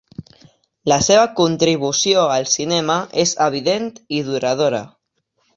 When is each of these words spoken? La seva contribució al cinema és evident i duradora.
La 0.91 0.97
seva 1.07 1.25
contribució 1.41 2.25
al 2.37 2.49
cinema 2.55 2.97
és 3.27 3.37
evident 3.49 3.89
i 4.21 4.27
duradora. 4.31 4.83